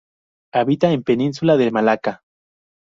Habita 0.51 0.89
en 0.89 1.03
Península 1.03 1.57
de 1.57 1.69
Malaca. 1.69 2.23